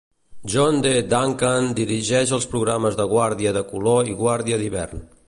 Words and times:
John 0.51 0.79
D. 0.85 0.93
Duncan 1.11 1.69
dirigeix 1.79 2.33
els 2.39 2.49
programes 2.55 2.97
de 3.03 3.09
guàrdia 3.15 3.55
de 3.59 3.67
color 3.75 4.11
i 4.15 4.21
guàrdia 4.23 4.61
d"hivern. 4.65 5.07